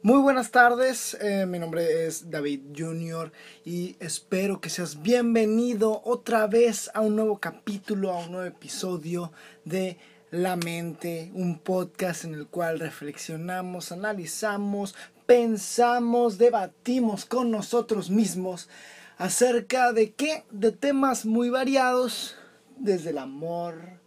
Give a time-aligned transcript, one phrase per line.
[0.00, 3.32] Muy buenas tardes, eh, mi nombre es David Junior
[3.64, 9.32] y espero que seas bienvenido otra vez a un nuevo capítulo, a un nuevo episodio
[9.64, 9.98] de
[10.30, 14.94] La Mente, un podcast en el cual reflexionamos, analizamos,
[15.26, 18.68] pensamos, debatimos con nosotros mismos
[19.16, 22.36] acerca de qué, de temas muy variados,
[22.76, 23.98] desde el amor,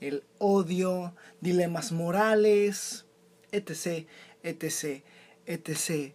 [0.00, 3.06] el odio, dilemas morales,
[3.52, 4.08] etc,
[4.42, 5.04] etc
[5.46, 6.14] etc.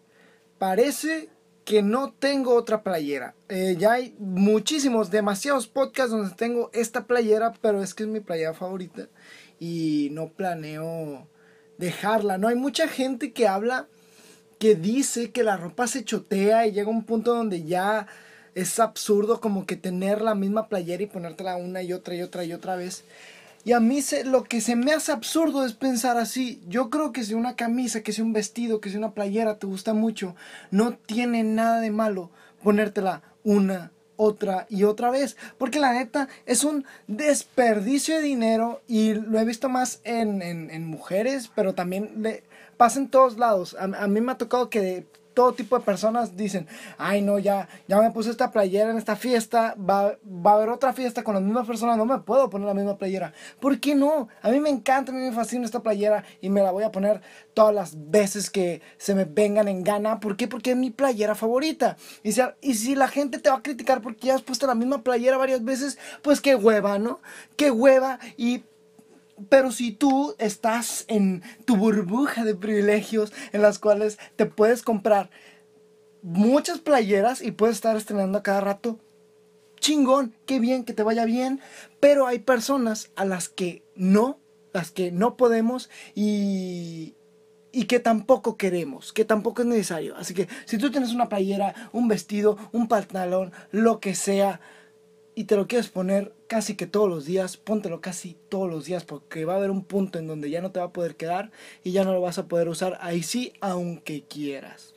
[0.58, 1.30] Parece
[1.66, 3.36] que no tengo otra playera.
[3.50, 8.20] Eh, ya hay muchísimos, demasiados podcasts donde tengo esta playera, pero es que es mi
[8.20, 9.08] playera favorita
[9.60, 11.28] y no planeo
[11.78, 12.38] dejarla.
[12.38, 13.88] No hay mucha gente que habla,
[14.60, 18.08] que dice que la ropa se chotea y llega un punto donde ya
[18.54, 22.44] es absurdo como que tener la misma playera y ponértela una y otra y otra
[22.44, 23.04] y otra vez.
[23.64, 26.62] Y a mí se, lo que se me hace absurdo es pensar así.
[26.68, 29.68] Yo creo que si una camisa, que si un vestido, que si una playera te
[29.68, 30.36] gusta mucho,
[30.72, 32.32] no tiene nada de malo
[32.64, 35.36] ponértela una, otra y otra vez.
[35.58, 40.86] Porque la neta es un desperdicio de dinero y lo he visto más en, en,
[40.86, 42.44] mujeres, pero también le,
[42.78, 43.76] pasa en todos lados.
[43.80, 47.68] A, a mí me ha tocado que todo tipo de personas dicen, ay no, ya,
[47.88, 51.34] ya me puse esta playera en esta fiesta, va, va a haber otra fiesta con
[51.34, 53.34] las mismas personas, no me puedo poner la misma playera.
[53.60, 54.28] ¿Por qué no?
[54.42, 56.92] A mí me encanta, a mí me fascina esta playera y me la voy a
[56.92, 57.22] poner
[57.54, 60.20] todas las veces que se me vengan en gana.
[60.20, 60.48] ¿Por qué?
[60.48, 61.98] Porque es mi playera favorita.
[62.24, 64.76] Y si, y si la gente te va a criticar porque ya has puesto la
[64.76, 67.22] misma playera varias veces, pues qué hueva, ¿no?
[67.56, 68.64] Qué hueva y
[69.50, 75.30] pero si tú estás en tu burbuja de privilegios en las cuales te puedes comprar
[76.22, 79.00] muchas playeras y puedes estar estrenando a cada rato,
[79.80, 81.60] chingón, qué bien, que te vaya bien.
[82.00, 84.40] Pero hay personas a las que no,
[84.74, 87.16] las que no podemos y,
[87.72, 90.16] y que tampoco queremos, que tampoco es necesario.
[90.16, 94.62] Así que si tú tienes una playera, un vestido, un pantalón, lo que sea,
[95.36, 99.06] y te lo quieres poner casi que todos los días, póntelo casi todos los días
[99.06, 101.52] porque va a haber un punto en donde ya no te va a poder quedar
[101.84, 104.94] y ya no lo vas a poder usar ahí sí, aunque quieras.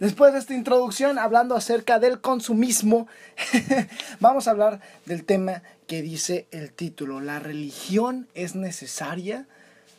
[0.00, 3.08] Después de esta introducción, hablando acerca del consumismo,
[4.20, 7.20] vamos a hablar del tema que dice el título.
[7.20, 9.48] ¿La religión es necesaria?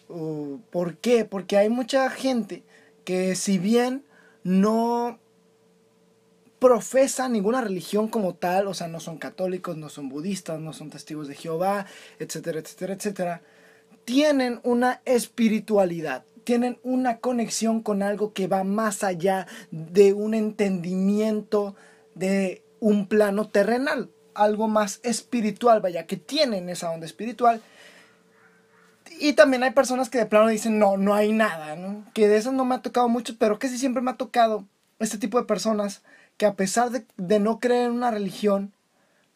[0.07, 1.25] ¿Por qué?
[1.25, 2.63] Porque hay mucha gente
[3.03, 4.03] que si bien
[4.43, 5.19] no
[6.59, 10.89] profesan ninguna religión como tal, o sea, no son católicos, no son budistas, no son
[10.89, 11.85] testigos de Jehová,
[12.19, 13.41] etcétera, etcétera, etcétera,
[14.05, 21.75] tienen una espiritualidad, tienen una conexión con algo que va más allá de un entendimiento
[22.15, 27.61] de un plano terrenal, algo más espiritual, vaya, que tienen esa onda espiritual.
[29.19, 31.77] Y también hay personas que de plano dicen, no, no hay nada.
[32.13, 34.65] Que de eso no me ha tocado mucho, pero que sí siempre me ha tocado
[34.99, 36.03] este tipo de personas
[36.39, 38.71] que a pesar de, no creer en una religión,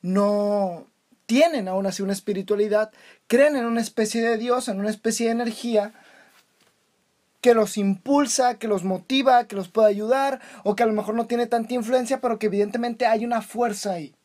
[0.01, 0.87] no
[1.25, 2.91] tienen aún así una espiritualidad,
[3.27, 5.93] creen en una especie de Dios, en una especie de energía
[7.41, 11.15] que los impulsa, que los motiva, que los puede ayudar, o que a lo mejor
[11.15, 14.15] no tiene tanta influencia, pero que evidentemente hay una fuerza ahí.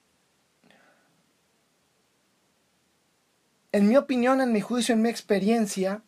[3.72, 6.03] En mi opinión, en mi juicio, en mi experiencia,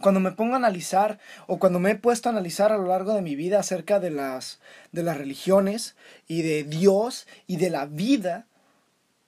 [0.00, 3.14] cuando me pongo a analizar o cuando me he puesto a analizar a lo largo
[3.14, 4.60] de mi vida acerca de las,
[4.92, 8.46] de las religiones y de Dios y de la vida,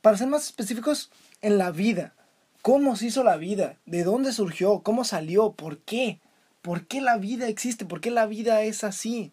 [0.01, 1.11] para ser más específicos,
[1.43, 2.15] en la vida.
[2.63, 3.77] ¿Cómo se hizo la vida?
[3.87, 4.81] ¿De dónde surgió?
[4.83, 5.53] ¿Cómo salió?
[5.53, 6.21] ¿Por qué?
[6.63, 7.87] ¿Por qué la vida existe?
[7.87, 9.33] ¿Por qué la vida es así?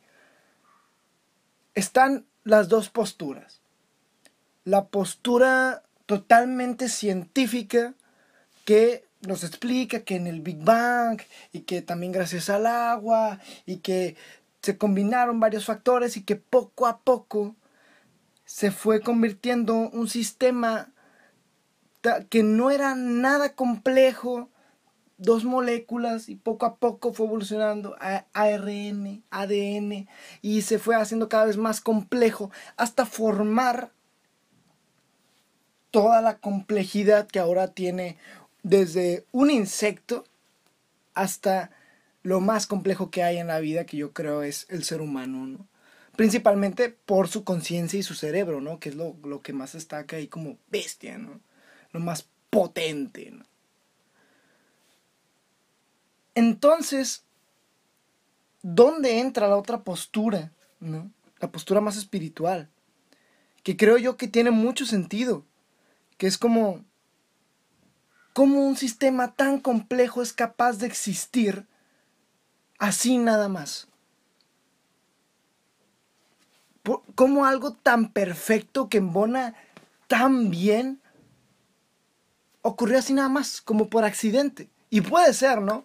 [1.76, 3.62] Están las dos posturas.
[4.64, 7.94] La postura totalmente científica
[8.64, 13.78] que nos explica que en el Big Bang y que también gracias al agua y
[13.78, 14.16] que
[14.62, 17.56] se combinaron varios factores y que poco a poco
[18.46, 20.92] se fue convirtiendo un sistema
[22.30, 24.50] que no era nada complejo,
[25.18, 30.08] dos moléculas y poco a poco fue evolucionando a ARN, ADN
[30.42, 33.92] y se fue haciendo cada vez más complejo hasta formar
[35.92, 38.18] toda la complejidad que ahora tiene
[38.64, 40.26] desde un insecto
[41.14, 41.72] hasta
[42.24, 45.68] lo más complejo que hay en la vida, que yo creo es el ser humano,
[46.16, 48.80] Principalmente por su conciencia y su cerebro, ¿no?
[48.80, 51.40] Que es lo, que más destaca ahí como bestia, ¿no?
[51.92, 53.32] Lo más potente,
[56.34, 57.24] Entonces,
[58.64, 61.12] ¿dónde entra la otra postura, ¿no?
[61.40, 62.68] La postura más espiritual,
[63.62, 65.46] que creo yo que tiene mucho sentido,
[66.18, 66.84] que es como
[68.38, 71.66] ¿Cómo un sistema tan complejo es capaz de existir
[72.78, 73.88] Así nada más.
[77.16, 79.56] ¿Cómo algo tan perfecto que embona
[80.06, 81.02] tan bien
[82.62, 84.70] ocurrió así nada más, como por accidente?
[84.92, 85.84] Y puede ser, ¿no?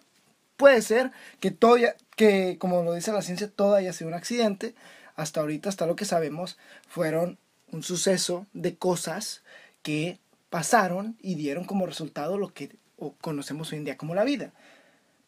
[0.55, 1.77] Puede ser que todo,
[2.15, 4.75] que como lo dice la ciencia, todo haya sido un accidente.
[5.15, 7.39] Hasta ahorita, hasta lo que sabemos, fueron
[7.71, 9.41] un suceso de cosas
[9.81, 10.19] que
[10.53, 12.77] pasaron y dieron como resultado lo que
[13.21, 14.53] conocemos hoy en día como la vida.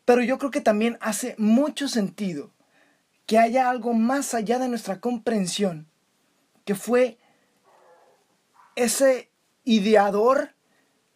[0.06, 2.52] Pero yo creo que también hace mucho sentido
[3.26, 5.88] que haya algo más allá de nuestra comprensión,
[6.64, 7.18] que fue
[8.76, 9.32] ese
[9.64, 10.54] ideador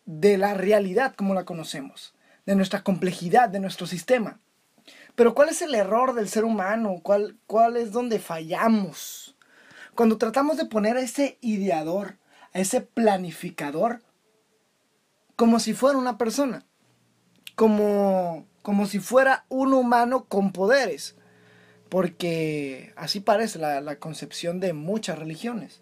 [0.08, 2.16] de la realidad como la conocemos,
[2.48, 4.40] de nuestra complejidad, de nuestro sistema.
[5.14, 6.96] Pero ¿cuál es el error del ser humano?
[7.04, 9.38] ¿Cuál, cuál es donde fallamos?
[9.94, 12.18] Cuando tratamos de poner a ese ideador,
[12.54, 14.02] a ese planificador,
[15.36, 16.66] como si fuera una persona,
[17.56, 21.16] como, como si fuera un humano con poderes,
[21.90, 25.82] porque así parece la, la concepción de muchas religiones,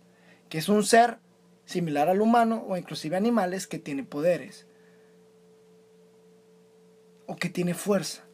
[0.50, 1.20] que es un ser
[1.66, 4.68] similar al humano o inclusive animales que tiene poderes
[7.26, 8.28] o que tiene fuerza.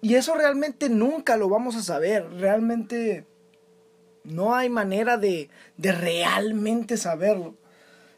[0.00, 2.28] Y eso realmente nunca lo vamos a saber.
[2.32, 3.26] Realmente
[4.24, 7.56] no hay manera de, de realmente saberlo.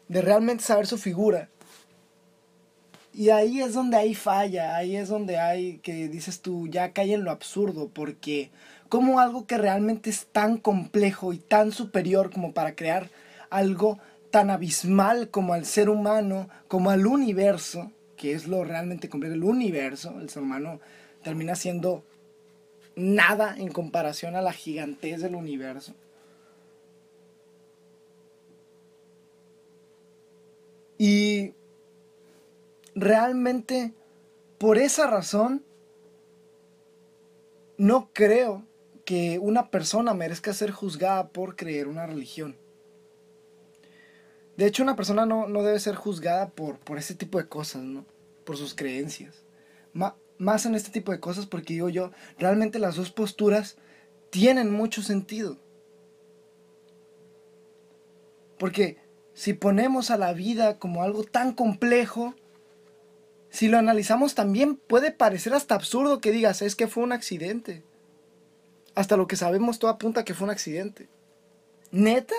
[0.07, 1.49] De realmente saber su figura.
[3.13, 7.13] Y ahí es donde hay falla, ahí es donde hay que dices tú, ya cae
[7.13, 8.51] en lo absurdo, porque
[8.89, 13.09] como algo que realmente es tan complejo y tan superior como para crear
[13.49, 13.99] algo
[14.31, 19.45] tan abismal como al ser humano, como al universo, que es lo realmente complejo, el
[19.45, 20.81] universo, el ser humano
[21.23, 22.03] termina siendo
[22.95, 25.93] nada en comparación a la gigantez del universo.
[30.97, 31.53] Y
[32.95, 33.93] realmente,
[34.57, 35.63] por esa razón,
[37.77, 38.63] no creo
[39.03, 42.55] que una persona merezca ser juzgada por creer una religión.
[44.55, 48.05] De hecho, una persona no, debe ser juzgada por, por ese tipo de cosas, ¿no?
[48.45, 49.45] Por sus creencias
[50.37, 53.77] más en este tipo de cosas porque digo yo, realmente las dos posturas
[54.29, 55.57] tienen mucho sentido.
[58.57, 58.97] Porque
[59.33, 62.35] si ponemos a la vida como algo tan complejo,
[63.49, 67.83] si lo analizamos también puede parecer hasta absurdo que digas, es que fue un accidente.
[68.95, 71.07] Hasta lo que sabemos todo apunta que fue un accidente.
[71.91, 72.35] ¿Neta?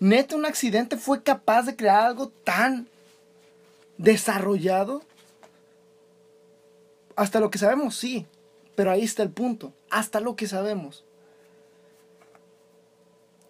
[0.00, 2.88] ¿Neta un accidente fue capaz de crear algo tan
[3.98, 5.02] desarrollado?
[7.16, 8.26] Hasta lo que sabemos, sí.
[8.74, 9.72] Pero ahí está el punto.
[9.90, 11.04] Hasta lo que sabemos.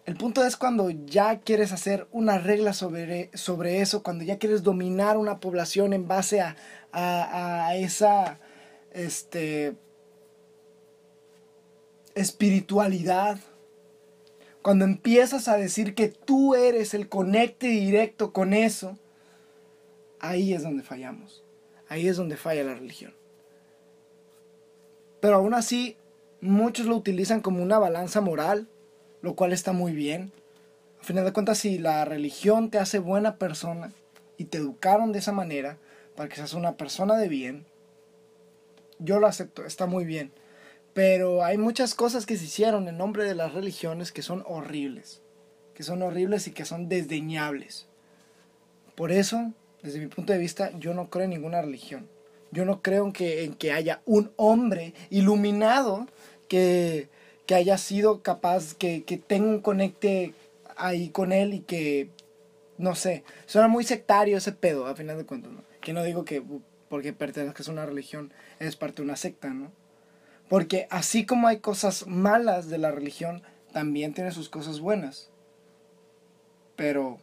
[0.05, 4.61] El punto es cuando ya quieres hacer una regla sobre, sobre eso, cuando ya quieres
[4.61, 6.57] dominar una población en base a,
[6.91, 8.37] a, esa
[8.91, 9.75] este,
[12.15, 13.39] espiritualidad.
[14.61, 18.97] Cuando empiezas a decir que tú eres el conecte directo con eso,
[20.19, 21.43] ahí es donde fallamos.
[21.87, 23.13] Ahí es donde falla la religión.
[25.23, 25.95] Pero aún así,
[26.41, 28.67] muchos lo utilizan como una balanza moral,
[29.21, 30.33] lo cual está muy bien.
[30.99, 33.93] A final de cuentas, si la religión te hace buena persona
[34.37, 35.77] y te educaron de esa manera
[36.17, 37.65] para que seas una persona de bien,
[38.99, 40.33] yo lo acepto, está muy bien.
[40.93, 45.21] Pero hay muchas cosas que se hicieron en nombre de las religiones que son horribles,
[45.73, 47.87] que son horribles y que son desdeñables.
[48.95, 52.09] Por eso, desde mi punto de vista, yo no creo en ninguna religión.
[52.53, 56.07] Yo no creo en que, en que haya un hombre iluminado
[56.47, 57.09] que,
[57.53, 60.33] haya sido capaz, que, tenga un conecte
[60.77, 62.09] ahí con él y que,
[62.77, 65.63] no sé, suena muy sectario ese pedo, a final de cuentas, ¿no?
[65.81, 66.43] Que no digo que
[66.89, 69.71] porque pertenezcas a una religión es parte de una secta, ¿no?
[70.47, 73.41] Porque así como hay cosas malas de la religión,
[73.71, 75.31] también tiene sus cosas buenas.
[76.75, 77.17] Pero,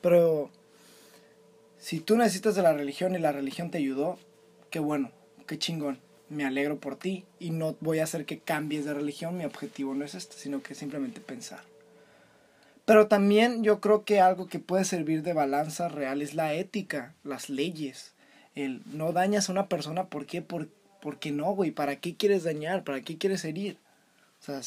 [0.00, 0.50] pero
[1.82, 4.16] si tú necesitas de la religión y la religión te ayudó,
[4.70, 5.10] qué bueno,
[5.48, 5.98] qué chingón.
[6.28, 9.36] Me alegro por ti y no voy a hacer que cambies de religión.
[9.36, 11.64] Mi objetivo no es este, sino que simplemente pensar.
[12.84, 17.16] Pero también yo creo que algo que puede servir de balanza real es la ética,
[17.24, 18.12] las leyes.
[18.54, 20.40] El no dañas a una persona, ¿por qué?
[20.40, 20.68] Por,
[21.00, 21.72] porque no, güey.
[21.72, 22.84] ¿Para qué quieres dañar?
[22.84, 23.76] ¿Para qué quieres herir?
[24.40, 24.60] O sea,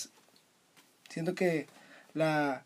[1.07, 1.67] siento que
[2.13, 2.65] la,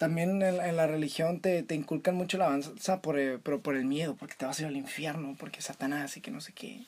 [0.00, 3.84] también en, la religión te, te, inculcan mucho la avanza, por el, pero por el
[3.84, 6.86] miedo, porque te vas a ir al infierno, porque Satanás y que no sé qué.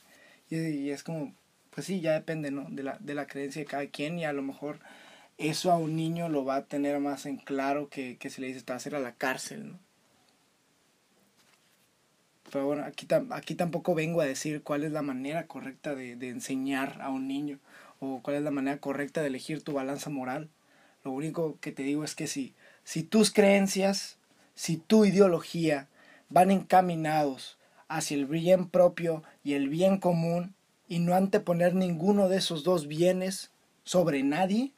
[0.48, 1.34] Y, es como,
[1.74, 2.68] pues sí, ya depende, ¿no?
[2.70, 4.78] De la, de la creencia de cada quien y a lo mejor
[5.36, 8.46] eso a un niño lo va a tener más en claro que, que si le
[8.46, 9.78] dices te vas a ir a la cárcel, ¿no?
[12.50, 16.30] Pero bueno, aquí, aquí tampoco vengo a decir cuál es la manera correcta de, de
[16.30, 17.58] enseñar a un niño
[18.00, 20.48] o cuál es la manera correcta de elegir tu balanza moral.
[21.04, 24.18] Lo único que te digo es que si, si tus creencias,
[24.54, 25.88] si tu ideología
[26.28, 27.58] van encaminados
[27.88, 30.54] hacia el bien propio y el bien común
[30.88, 33.50] y no anteponer ninguno de esos dos bienes
[33.84, 34.72] sobre nadie,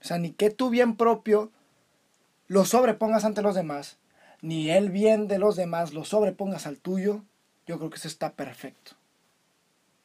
[0.00, 1.50] o sea, ni que tu bien propio
[2.48, 3.98] lo sobrepongas ante los demás,
[4.42, 7.24] ni el bien de los demás lo sobrepongas al tuyo,
[7.66, 8.92] yo creo que eso está perfecto.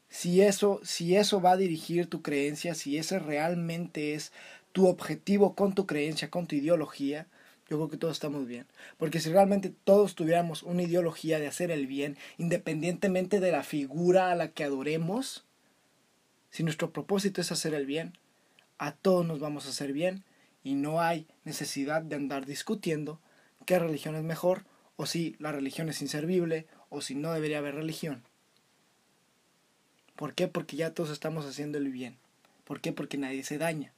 [0.10, 4.34] Si eso, si eso va a dirigir tu creencia, si ese realmente es
[4.72, 7.28] tu objetivo con tu creencia, con tu ideología,
[7.70, 8.66] yo creo que todos estamos bien.
[8.98, 14.32] Porque si realmente todos tuviéramos una ideología de hacer el bien, independientemente de la figura
[14.32, 15.46] a la que adoremos,
[16.50, 18.18] si nuestro propósito es hacer el bien,
[18.78, 20.24] a todos nos vamos a hacer bien
[20.64, 23.20] y no hay necesidad de andar discutiendo
[23.66, 24.66] qué religión es mejor
[24.98, 28.24] o si la religión es inservible o si no debería haber religión.
[30.16, 30.48] ¿Por qué?
[30.48, 32.18] Porque ya todos estamos haciendo el bien.
[32.66, 32.92] ¿Por qué?
[32.92, 33.94] Porque nadie se daña.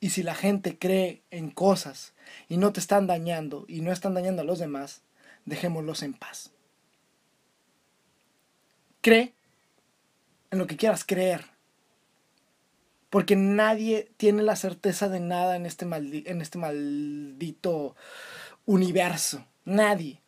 [0.00, 2.14] Y si la gente cree en cosas
[2.48, 5.02] y no te están dañando y no están dañando a los demás,
[5.44, 6.50] dejémoslos en paz.
[9.02, 9.34] Cree
[10.50, 11.44] en lo que quieras creer.
[13.10, 17.96] Porque nadie tiene la certeza de nada en este, en este maldito
[18.64, 19.44] universo.
[19.64, 20.20] Nadie.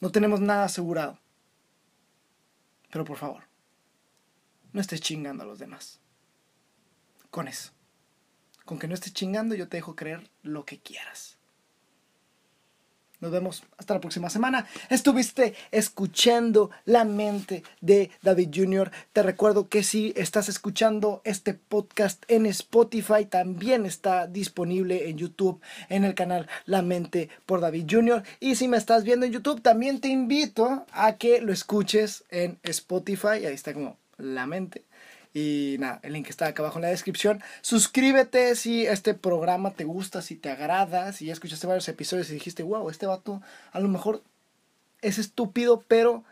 [0.00, 1.18] No tenemos nada asegurado.
[2.90, 3.44] Pero por favor,
[4.72, 6.00] no estés chingando a los demás.
[7.30, 7.72] Con eso.
[8.70, 11.38] Con que no estés chingando, yo te dejo creer lo que quieras.
[13.18, 14.64] Nos vemos hasta la próxima semana.
[14.88, 18.92] Estuviste escuchando la mente de David Jr.
[19.12, 25.60] Te recuerdo que si estás escuchando este podcast en Spotify, también está disponible en YouTube
[25.88, 28.22] en el canal La mente por David Jr.
[28.38, 32.60] Y si me estás viendo en YouTube, también te invito a que lo escuches en
[32.62, 33.46] Spotify.
[33.46, 34.84] Ahí está como La mente
[35.32, 37.42] y nada, el link está acá abajo en la descripción.
[37.60, 42.34] Suscríbete si este programa te gusta, si te agrada, si ya escuchaste varios episodios y
[42.34, 43.40] dijiste, wow, este vato
[43.72, 44.22] a lo mejor
[45.02, 46.24] es estúpido, pero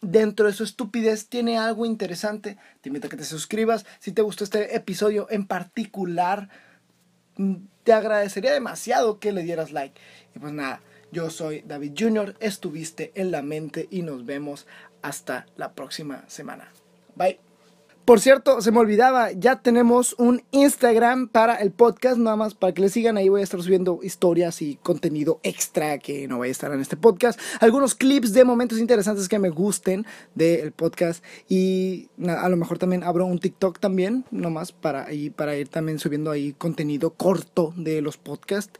[0.00, 2.58] dentro de su estupidez tiene algo interesante.
[2.80, 3.86] Te invito a que te suscribas.
[4.00, 6.48] Si te gustó este episodio en particular,
[7.36, 10.00] mm, te agradecería demasiado que le dieras like.
[10.34, 10.80] Y pues nada,
[11.12, 14.66] yo soy David Jr., estuviste en la mente y nos vemos
[15.02, 16.72] hasta la próxima semana.
[17.14, 17.43] Bye.
[18.04, 22.74] Por cierto, se me olvidaba, ya tenemos un Instagram para el podcast, nada más para
[22.74, 26.50] que le sigan, ahí voy a estar subiendo historias y contenido extra que no vaya
[26.50, 31.24] a estar en este podcast, algunos clips de momentos interesantes que me gusten del podcast
[31.48, 36.30] y a lo mejor también abro un TikTok también, nomás para, para ir también subiendo
[36.30, 38.78] ahí contenido corto de los podcasts.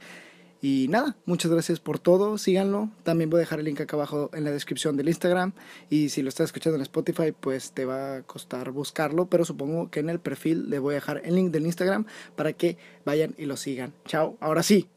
[0.66, 2.88] Y nada, muchas gracias por todo, síganlo.
[3.02, 5.52] También voy a dejar el link acá abajo en la descripción del Instagram.
[5.90, 9.26] Y si lo estás escuchando en Spotify, pues te va a costar buscarlo.
[9.26, 12.54] Pero supongo que en el perfil le voy a dejar el link del Instagram para
[12.54, 13.92] que vayan y lo sigan.
[14.06, 14.88] Chao, ahora sí,